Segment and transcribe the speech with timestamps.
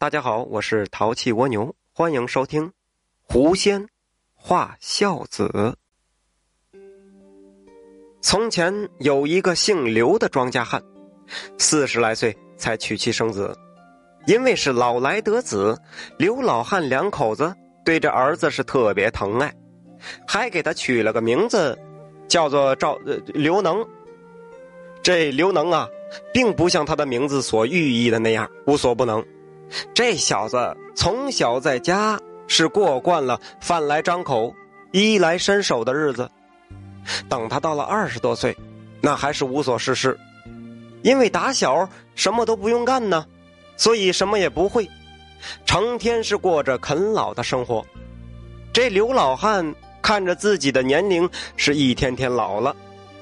[0.00, 2.68] 大家好，我是淘气蜗牛，欢迎收听
[3.24, 3.84] 《狐仙
[4.36, 5.74] 画孝子》。
[8.22, 10.80] 从前有一个姓刘的庄稼汉，
[11.58, 13.58] 四十来岁才娶妻生子。
[14.28, 15.76] 因为是老来得子，
[16.16, 17.52] 刘老汉两口子
[17.84, 19.52] 对这儿子是特别疼爱，
[20.28, 21.76] 还给他取了个名字，
[22.28, 22.96] 叫做赵
[23.34, 23.84] 刘能。
[25.02, 25.88] 这刘能啊，
[26.32, 29.26] 并不像他的名字所寓意的那样无所不能。
[29.94, 34.54] 这小子从小在家是过惯了饭来张口、
[34.92, 36.30] 衣来伸手的日子。
[37.28, 38.56] 等他到了二十多岁，
[39.00, 40.18] 那还是无所事事，
[41.02, 43.24] 因为打小什么都不用干呢，
[43.76, 44.88] 所以什么也不会，
[45.64, 47.84] 成天是过着啃老的生活。
[48.72, 52.76] 这刘老汉看着自己的年龄是一天天老了，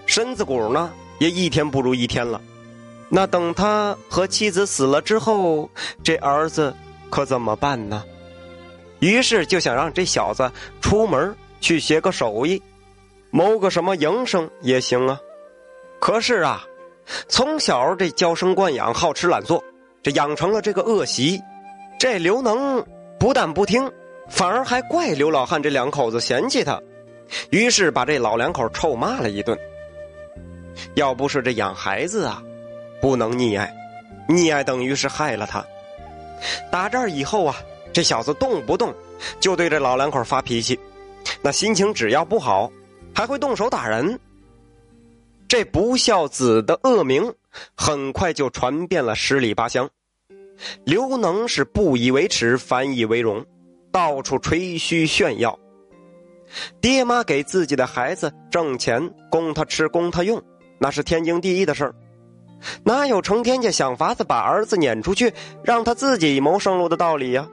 [0.04, 2.40] 身子骨呢也一天不如一天了。
[3.08, 5.70] 那等他和妻子死了之后，
[6.02, 6.74] 这儿子
[7.10, 8.04] 可怎么办呢？
[8.98, 12.60] 于是就想让这小子出门去学个手艺。
[13.30, 15.20] 谋个什么营生也行啊，
[16.00, 16.64] 可是啊，
[17.28, 19.62] 从小这娇生惯养、好吃懒做，
[20.02, 21.38] 这养成了这个恶习。
[21.98, 22.82] 这刘能
[23.18, 23.90] 不但不听，
[24.30, 26.80] 反而还怪刘老汉这两口子嫌弃他，
[27.50, 29.58] 于是把这老两口臭骂了一顿。
[30.94, 32.42] 要不是这养孩子啊，
[33.00, 33.74] 不能溺爱，
[34.28, 35.64] 溺爱等于是害了他。
[36.70, 37.56] 打这儿以后啊，
[37.92, 38.94] 这小子动不动
[39.40, 40.78] 就对这老两口发脾气，
[41.42, 42.70] 那心情只要不好。
[43.14, 44.20] 还会动手打人，
[45.48, 47.32] 这不孝子的恶名
[47.74, 49.88] 很快就传遍了十里八乡。
[50.84, 53.42] 刘能是不以为耻，反以为荣，
[53.90, 55.58] 到处吹嘘炫耀。
[56.78, 60.42] 爹妈给自己的孩子挣钱供他吃供他用，
[60.78, 61.94] 那是天经地义的事儿，
[62.82, 67.46] 哪有成天家想法子把儿子撵出去让他自己谋生路的道理呀？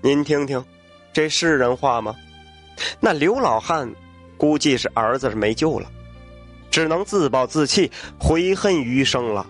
[0.00, 0.64] 您听听，
[1.12, 2.14] 这是人话吗？
[3.00, 3.90] 那刘老汉。
[4.36, 5.88] 估计是儿子是没救了，
[6.68, 9.46] 只能自暴自弃，悔恨余生了。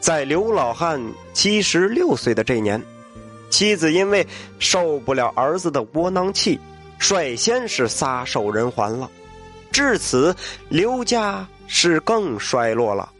[0.00, 1.00] 在刘老汉
[1.34, 2.82] 七十六岁的这年，
[3.50, 4.26] 妻子因为
[4.58, 6.58] 受不了儿子的窝囊气，
[6.98, 9.08] 率先是撒手人寰了。
[9.70, 10.34] 至此，
[10.70, 13.12] 刘家是更衰落了。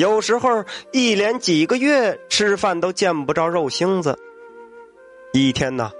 [0.00, 4.18] 有时候一连几个月吃饭都见不着肉星子。
[5.34, 5.92] 一天呢，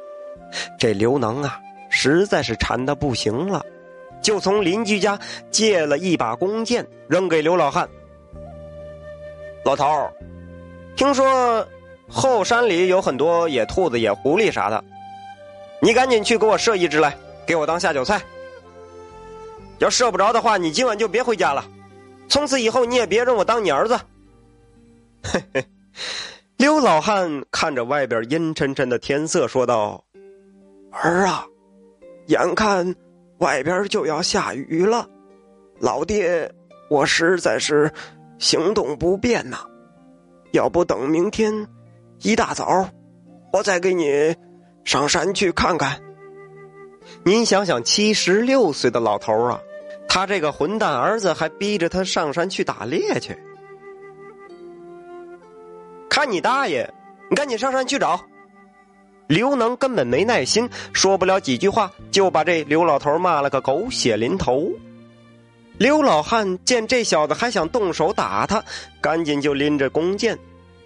[0.78, 1.61] 这刘能啊。
[1.91, 3.62] 实在是馋的不行了，
[4.22, 5.19] 就从邻居家
[5.50, 7.87] 借了一把弓箭，扔给刘老汉。
[9.65, 10.11] 老头儿，
[10.97, 11.67] 听说
[12.09, 14.82] 后山里有很多野兔子、野狐狸啥的，
[15.81, 18.22] 你赶紧去给我射一只来，给我当下酒菜。
[19.78, 21.62] 要射不着的话，你今晚就别回家了，
[22.31, 24.01] 从此以后你也别认我当你儿子。
[25.23, 25.67] 嘿嘿，
[26.57, 30.03] 刘老汉看着外边阴沉沉的天色，说道
[30.91, 31.45] ：“儿啊。”
[32.29, 32.95] 眼看
[33.39, 35.09] 外边就要下雨了，
[35.81, 36.49] 老爹，
[36.89, 37.93] 我实在是
[38.39, 39.67] 行动不便呐。
[40.53, 41.67] 要不等明天
[42.21, 42.89] 一大早，
[43.53, 44.37] 我再给你
[44.85, 46.01] 上山去看看。
[47.25, 49.61] 您想想，七十六岁的老头啊，
[50.12, 53.38] 他这个混蛋儿子还逼着他上山去打猎去，
[56.09, 56.93] 看你大爷！
[57.31, 58.20] 你赶紧上山去找。
[59.28, 64.69] 刘能根本没耐心，说不了几句话，就把这刘老头骂了个狗血淋头。
[65.78, 68.60] 刘老汉见这小子还想动手打他，
[69.00, 70.37] 赶紧就拎着弓箭，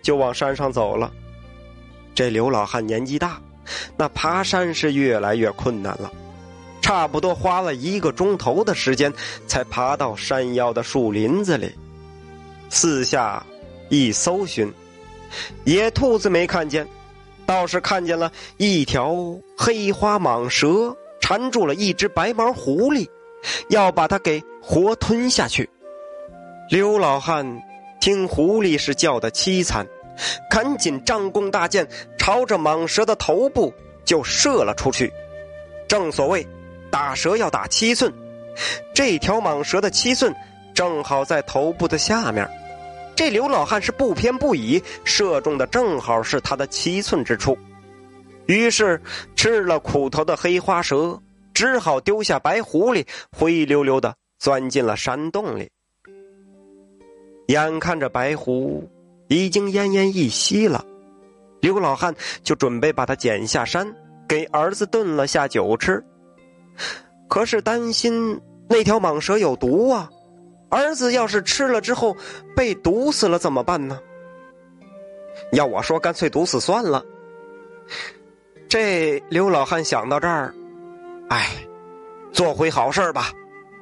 [0.03, 1.11] 就往山上走了。
[2.15, 3.41] 这刘老汉年纪大，
[3.97, 6.13] 那爬山是越来越困难了，
[6.85, 9.11] 差不多花了一个钟头的时间，
[9.47, 11.75] 才爬到山腰的树林子里。
[12.69, 13.43] 四下
[13.89, 14.71] 一搜寻，
[15.65, 16.87] 野兔子没看见。
[17.47, 19.17] 倒是看见了一条
[19.57, 23.09] 黑花蟒蛇缠住了一只白毛狐狸，
[23.71, 25.67] 要把它给活吞下去。
[26.69, 27.63] 刘老汉
[27.99, 29.87] 听狐狸是叫的凄惨，
[30.51, 31.89] 赶紧张弓搭箭，
[32.19, 33.73] 朝着蟒蛇的头部
[34.05, 35.11] 就射了出去。
[35.89, 36.47] 正所谓
[36.95, 38.13] 打蛇要打七寸，
[38.95, 40.33] 这条蟒蛇的七寸
[40.73, 42.49] 正好在头部的下面。
[43.17, 47.59] 这刘老汉是不偏不倚，射中的正好是他的七寸之处。
[48.47, 49.03] 于是
[49.35, 51.21] 吃了苦头的黑花蛇
[51.53, 53.05] 只好丢下白狐狸，
[53.37, 55.69] 灰溜溜的钻进了山洞里。
[57.49, 58.89] 眼看着白狐
[59.27, 60.85] 已经奄奄一息了，
[61.61, 62.15] 刘老汉
[62.45, 63.93] 就准备把它捡下山，
[64.29, 66.01] 给儿子炖了下酒吃。
[67.29, 70.11] 可是担心那条蟒蛇有毒啊。
[70.71, 72.17] 儿子要是吃了之后
[72.57, 74.01] 被毒死了怎么办呢？
[75.53, 77.05] 要我说，干脆毒死算了。
[78.69, 80.53] 这刘老汉想到这儿，
[81.29, 81.49] 哎，
[82.33, 83.31] 做回好事吧，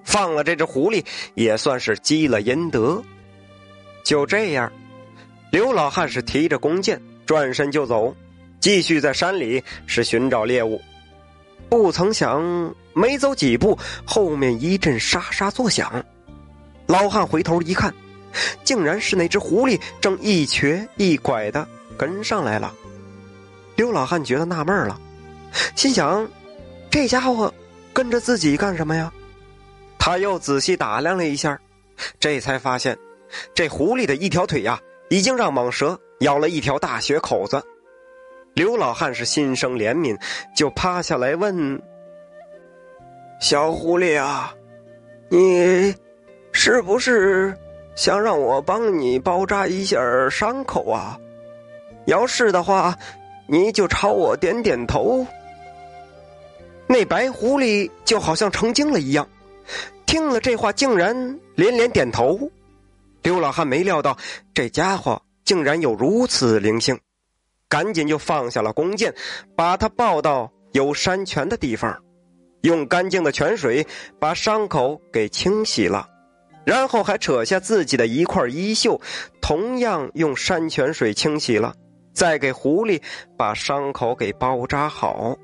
[0.05, 1.03] 放了这只狐狸，
[1.35, 3.03] 也算是积了阴德。
[4.05, 4.71] 就这样，
[5.51, 8.15] 刘老汉是提着弓箭，转身就走，
[8.61, 10.79] 继续在山里是寻找猎物。
[11.73, 16.05] 不曾想，没走几步，后面一阵沙沙作响。
[16.87, 17.95] 老汉回头一看，
[18.63, 21.67] 竟然是那只狐狸正一瘸一拐的
[21.97, 22.75] 跟上来了。
[23.75, 25.01] 刘老汉觉得纳闷了，
[25.75, 26.29] 心想：
[26.91, 27.51] 这家伙
[27.95, 29.11] 跟着自己干什么呀？
[29.99, 31.59] 他又仔细打量了一下，
[32.21, 32.99] 这才发现，
[33.55, 34.79] 这狐狸的一条腿呀，
[35.09, 37.65] 已经让蟒蛇咬了一条大血口子。
[38.55, 40.19] 刘老汉是心生怜悯，
[40.55, 41.81] 就趴下来问
[43.41, 44.55] ：“小狐狸啊，
[45.31, 45.95] 你
[46.53, 47.57] 是不是
[47.95, 51.19] 想让我帮你包扎一下伤口啊？
[52.05, 52.97] 要是的话，
[53.47, 55.27] 你就朝我点点头。”
[56.87, 59.27] 那白狐狸就好像成精了一样，
[60.05, 62.51] 听了这话，竟然连连点头。
[63.23, 64.19] 刘老汉没料到
[64.53, 66.99] 这家伙竟然有如此灵性。
[67.73, 69.15] 赶紧就放下了弓箭，
[69.57, 71.99] 把他抱到有山泉的地方，
[72.65, 73.87] 用干净的泉水
[74.21, 76.07] 把伤口给清洗了，
[76.67, 79.01] 然后还扯下自己的一块衣袖，
[79.41, 81.75] 同样用山泉水清洗了，
[82.13, 83.01] 再给狐狸
[83.39, 85.35] 把伤口给包扎好。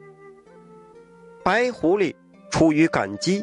[1.42, 2.14] 白狐狸
[2.50, 3.42] 出于感激，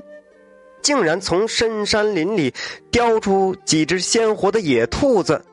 [0.83, 2.53] 竟然从深山林里
[2.91, 5.43] 叼出几只鲜活的野兔子，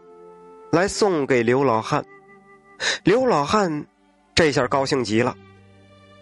[0.71, 2.05] 来送给刘老汉。
[3.05, 3.87] 刘老汉
[4.35, 5.37] 这下高兴极了，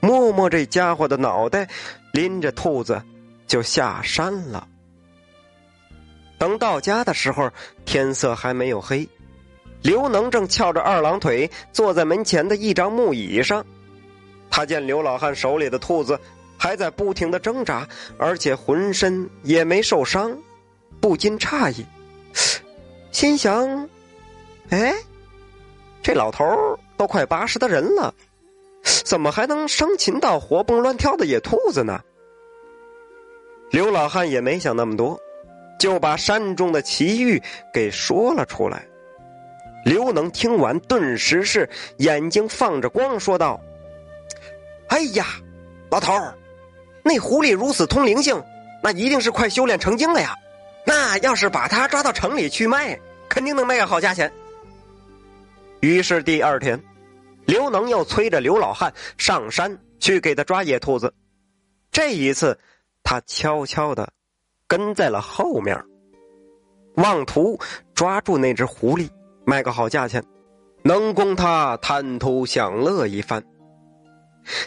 [0.01, 1.69] 摸摸这家伙的脑袋，
[2.13, 3.03] 拎着兔子
[3.47, 4.67] 就下山了。
[6.39, 7.51] 等到家的时候，
[7.85, 9.09] 天色还没有黑，
[9.83, 13.65] 刘能正翘着二郎腿坐在门前的一张木椅上。
[14.51, 16.19] 他见刘老汉手里的兔子
[16.57, 17.87] 还在不停的挣扎，
[18.19, 20.37] 而且浑身也没受伤，
[21.01, 21.85] 不禁诧异，
[23.13, 23.89] 心想
[24.71, 24.95] ：“哎。”
[26.11, 26.45] 这老头
[26.97, 28.13] 都快八十的人了，
[29.05, 32.01] 怎么还能生擒到活蹦乱跳的野兔子呢？
[33.71, 35.17] 刘老汉也没想那么多，
[35.79, 37.41] 就把山中的奇遇
[37.73, 38.85] 给说了出来。
[39.85, 43.61] 刘能听完，顿时是眼睛放着光，说道
[44.91, 45.25] ：“哎呀，
[45.93, 46.13] 老头，
[47.05, 48.43] 那狐狸如此通灵性，
[48.83, 50.35] 那一定是快修炼成精了呀！
[50.85, 52.99] 那要是把它抓到城里去卖，
[53.29, 54.29] 肯定能卖个好价钱。”
[55.81, 56.83] 于是第二天，
[57.47, 61.13] 刘能又催着刘老汉上山去给他抓野兔子。
[61.91, 62.59] 这一次，
[63.03, 64.13] 他悄悄的
[64.67, 65.83] 跟在了后面，
[66.97, 67.59] 妄图
[67.95, 69.09] 抓住那只狐狸，
[69.45, 70.23] 卖个好价钱，
[70.85, 73.43] 能供他贪图享乐一番。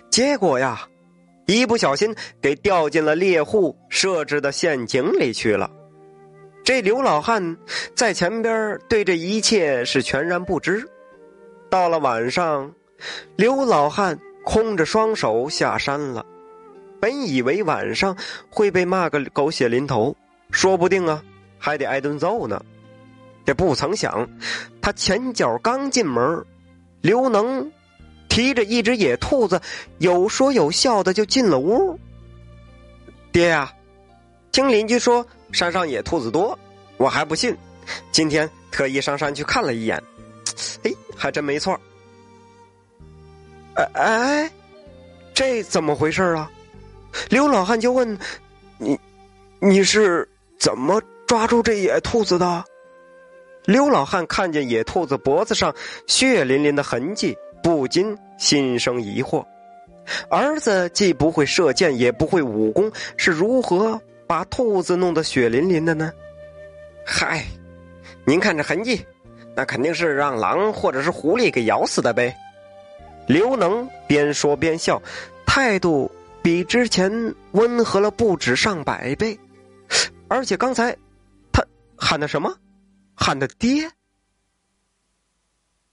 [0.09, 0.87] 结果呀，
[1.45, 5.69] 一不小心给掉进了猎户设置的陷阱里去了。
[6.63, 7.57] 这刘老汉
[7.95, 10.87] 在前边对这一切是全然不知。
[11.73, 12.71] 到了晚上，
[13.35, 16.23] 刘老汉空着双手下山了。
[17.01, 18.15] 本以为晚上
[18.51, 20.15] 会被骂个狗血淋头，
[20.51, 21.23] 说不定啊
[21.57, 22.63] 还得挨顿揍呢。
[23.43, 24.29] 这不曾想，
[24.83, 26.45] 他前脚刚进门，
[27.01, 27.71] 刘能
[28.29, 29.59] 提着一只野兔子，
[29.97, 31.99] 有说有笑的就进了屋。
[33.31, 33.73] 爹呀，
[34.51, 36.55] 听邻居说山上野兔子多，
[36.97, 37.57] 我还不信，
[38.11, 39.99] 今天特意上山去看了一眼。
[40.83, 40.91] 哎，
[41.23, 41.79] 还真没错。
[43.75, 44.51] 哎哎，
[45.33, 46.51] 这怎么回事啊？
[47.29, 48.19] 刘老汉就问
[48.77, 48.99] ：“你，
[49.61, 50.27] 你是
[50.59, 52.61] 怎么抓住这野兔子的？”
[53.63, 55.73] 刘老汉看见野兔子脖子上
[56.07, 59.45] 血淋淋的痕迹，不禁心生疑惑：
[60.29, 66.11] 儿子既不会射箭，也不会武功，是如何把兔子弄得血淋淋的呢？
[67.05, 67.45] 嗨，
[68.25, 69.05] 您看这痕迹。
[69.55, 72.35] 那肯定是让狼或者是狐狸给咬死的呗。
[73.27, 75.01] 刘能边说边笑，
[75.45, 77.11] 态度比之前
[77.51, 79.39] 温和了不止上百倍。
[80.27, 80.95] 而且刚才
[81.51, 81.63] 他
[81.95, 82.53] 喊的什么？
[83.15, 83.89] 喊的爹。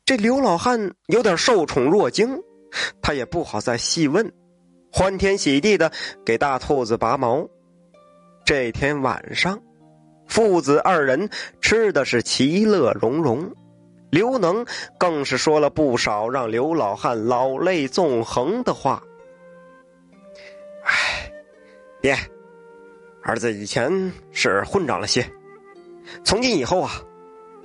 [0.05, 2.37] 这刘老汉有点受宠若惊，
[3.01, 4.33] 他也不好再细问，
[4.91, 5.93] 欢天喜地的
[6.25, 7.49] 给大兔子拔毛。
[8.45, 9.61] 这天晚上。
[10.31, 11.29] 父子二人
[11.61, 13.53] 吃的是其乐融融，
[14.11, 14.65] 刘能
[14.97, 19.03] 更是说了不少让刘老汉老泪纵横的话。
[20.85, 21.31] 唉，
[22.01, 22.17] 爹，
[23.25, 23.91] 儿子以前
[24.31, 25.29] 是混账了些，
[26.25, 26.93] 从今以后啊，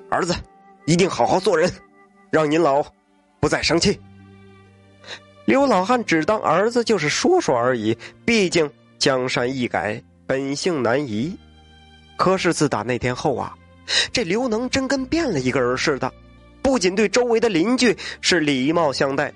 [0.09, 0.33] 儿子
[0.87, 1.71] 一定好好做人，
[2.31, 2.83] 让您老
[3.39, 3.97] 不再生气。
[5.45, 7.95] 刘老汉只当儿子就是说说而已，
[8.25, 8.67] 毕竟
[8.97, 11.37] 江山易改，本性难移。
[12.17, 13.55] 可是自打那天后啊，
[14.11, 16.11] 这刘能真跟变了一个人似的，
[16.61, 19.33] 不仅对周围的邻居是礼貌相待，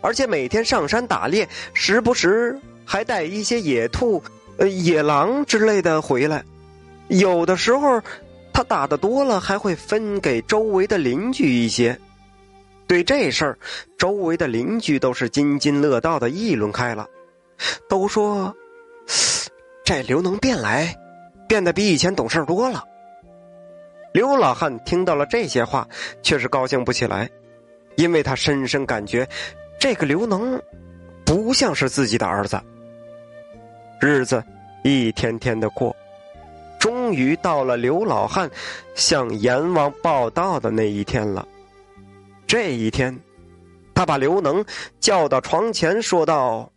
[0.00, 4.22] 而且每天上山打猎，时不时还带一些野兔、
[4.56, 6.44] 呃野狼之类的回来。
[7.08, 8.00] 有的时候，
[8.52, 11.98] 他打的多了，还会分给周围的邻居一些。
[12.86, 13.58] 对这事儿，
[13.98, 17.08] 周围的邻居都是津津乐道的议论开了，
[17.88, 18.54] 都说
[19.84, 20.96] 这刘能变来，
[21.50, 22.86] 变得比以前懂事多了。
[24.12, 25.88] 刘老汉听到了这些话，
[26.22, 27.28] 却是高兴不起来，
[27.96, 29.28] 因为他深深感觉
[29.76, 30.62] 这个刘能
[31.26, 32.62] 不像是自己的儿子。
[34.00, 34.44] 日子
[34.84, 35.94] 一天天的过，
[36.78, 38.48] 终于到了刘老汉
[38.94, 41.44] 向阎王报道的那一天了。
[42.46, 43.18] 这一天，
[43.92, 44.64] 他把刘能
[45.00, 46.70] 叫到床前，说道：“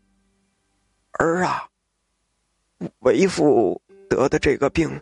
[1.19, 1.67] 儿啊，
[3.01, 3.79] 为父
[4.13, 5.01] 得的这个病，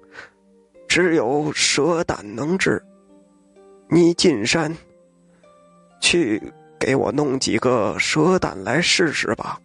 [0.87, 2.81] 只有蛇胆能治。
[3.89, 4.73] 你进山
[5.99, 6.41] 去
[6.79, 9.59] 给我弄几个蛇胆来试试吧。”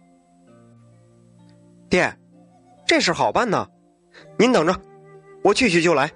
[1.89, 2.13] 爹，
[2.85, 3.65] 这事好办呢，
[4.37, 4.75] 您等着，
[5.41, 6.11] 我去去就来。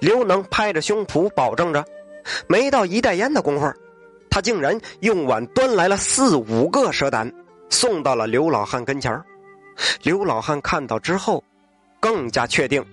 [0.00, 1.82] 刘能拍着胸脯保证着，
[2.46, 3.72] 没到一袋烟的功夫。
[4.28, 7.32] 他竟然用碗端来了四五个蛇胆，
[7.70, 9.18] 送到了刘老汉跟前
[10.02, 11.42] 刘老汉看到之后，
[12.04, 12.84] 更加确定，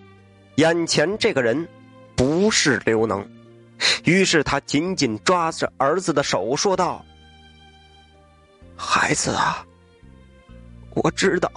[0.55, 1.67] 眼前这个人
[2.15, 3.29] 不是刘能。
[4.05, 7.03] 于是他紧紧抓着儿子的手，说道
[8.73, 9.65] ：“孩子啊，
[10.91, 11.51] 我知道，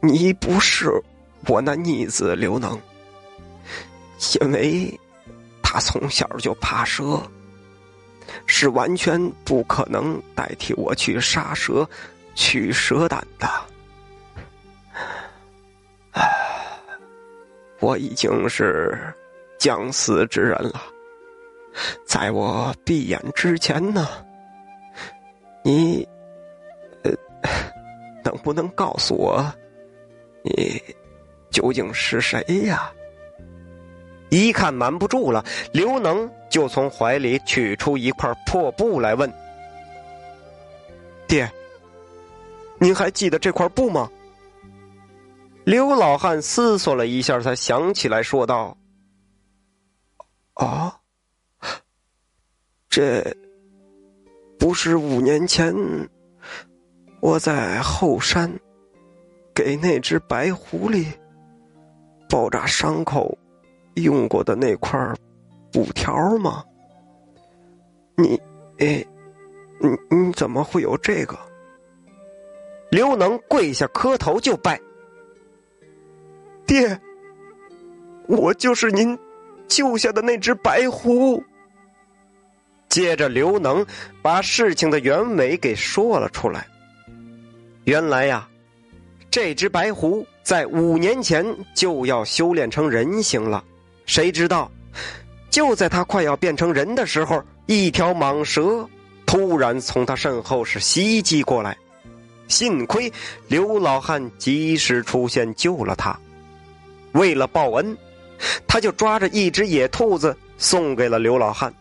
[0.00, 0.88] 你不是
[1.48, 2.80] 我那逆子刘能，
[4.40, 4.96] 因为
[5.60, 7.20] 他从小就怕蛇。”
[8.46, 11.88] 是完全不可能代替我去杀蛇、
[12.36, 13.50] 取蛇胆的。
[17.80, 18.98] 我已经是
[19.58, 20.82] 将死之人了。
[22.04, 24.08] 在我闭眼之前呢，
[25.62, 26.06] 你
[27.04, 27.12] 呃，
[28.24, 29.44] 能不能告诉我，
[30.42, 30.82] 你
[31.50, 32.92] 究竟是谁呀？
[34.30, 39.32] 一看瞒不住了，刘能就从怀里取出一块破布来问
[41.28, 41.50] ：“爹，
[42.78, 44.10] 您还记得这块布吗？”
[45.68, 48.74] 刘老汉思索了一下，才想起来，说道
[50.56, 50.98] ：“啊，
[52.88, 53.22] 这
[54.58, 55.74] 不是五年前
[57.20, 58.50] 我在后山
[59.54, 61.04] 给那只白狐狸
[62.30, 63.36] 包扎伤口。”
[63.96, 64.98] 用过的那块
[65.70, 66.64] 布条吗？
[68.16, 68.40] 你，
[68.78, 69.04] 哎，
[69.80, 71.38] 你你怎么会有这个？
[72.90, 74.80] 刘能跪下磕头就拜，
[76.68, 77.00] 爹，
[78.26, 79.18] 我就是您
[79.66, 81.42] 救下的那只白狐。
[82.90, 83.84] 接着，刘能
[84.20, 86.66] 把事情的原委给说了出来。
[87.84, 88.46] 原来呀，
[89.30, 91.42] 这只白狐在五年前
[91.74, 93.64] 就要修炼成人形了。
[94.04, 94.70] 谁知道，
[95.48, 98.86] 就在他快要变成人的时候，一条蟒蛇
[99.24, 101.74] 突然从他身后是袭击过来。
[102.46, 103.10] 幸亏
[103.46, 106.18] 刘老汉及时出现救了他。
[107.12, 107.96] 为了报恩，
[108.66, 111.72] 他就抓着一只野兔子送给了刘老汉。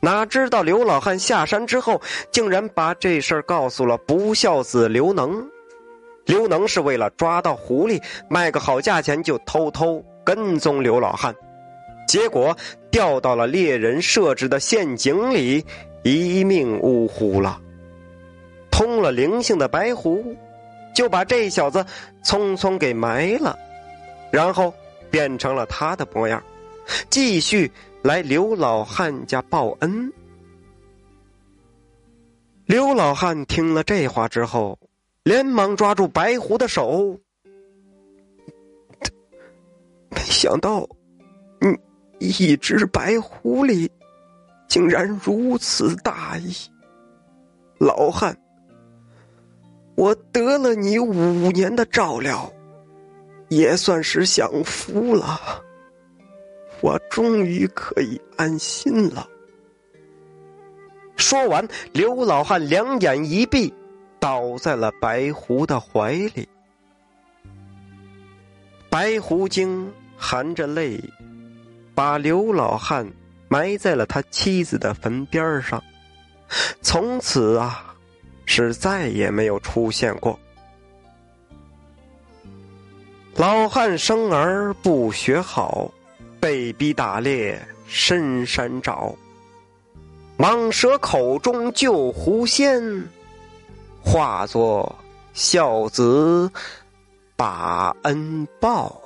[0.00, 5.46] 哪知道刘老汉下山之后，竟然把这事儿告诉了不孝子刘能。
[6.24, 10.04] 刘能是为了抓到狐狸卖个好价钱，就偷偷。
[10.24, 11.34] 跟踪刘老汉，
[12.06, 12.56] 结果
[12.92, 15.66] 掉到了猎人设置的陷阱里，
[16.04, 17.60] 一命呜呼了。
[18.70, 20.24] 通了灵性的白狐，
[20.94, 21.84] 就把这小子
[22.24, 23.58] 匆匆给埋了，
[24.32, 24.74] 然后
[25.10, 26.42] 变成了他的模样，
[27.10, 27.70] 继续
[28.02, 30.12] 来刘老汉家报恩。
[32.64, 34.78] 刘老汉听了这话之后，
[35.22, 37.20] 连忙抓住白狐的手。
[40.08, 40.88] 没想到，
[41.60, 41.78] 嗯，
[42.18, 43.88] 一只白狐狸
[44.68, 46.54] 竟然如此大义。
[47.78, 48.34] 老汉，
[49.96, 52.50] 我得了你五年的照料，
[53.54, 55.40] 也算是享福了。
[56.80, 59.28] 我终于可以安心了。
[61.16, 63.72] 说完，刘老汉两眼一闭，
[64.18, 66.48] 倒在了白狐的怀里。
[68.88, 69.92] 白狐精。
[70.24, 71.02] 含着泪，
[71.96, 73.04] 把刘老汉
[73.48, 75.82] 埋在了他妻子的坟边上，
[76.80, 77.92] 从此啊，
[78.46, 80.38] 是再也没有出现过。
[83.36, 85.90] 老汉生儿不学好，
[86.38, 89.14] 被逼打猎深山找。
[90.38, 92.82] 蟒蛇口中救狐仙，
[94.04, 94.94] 化作
[95.32, 96.50] 孝子
[97.34, 99.01] 把恩报。